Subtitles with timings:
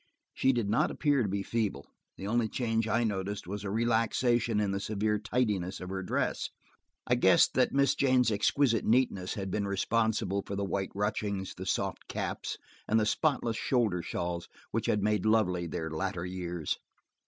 [0.33, 1.85] She did not appear to be feeble;
[2.17, 6.49] the only change I noticed was a relaxation in the severe tidiness of her dress.
[7.05, 11.67] I guessed that Miss Jane's exquisite neatness had been responsible for the white ruchings, the
[11.67, 16.79] soft caps, and the spotless shoulder shawls which had made lovely their latter years.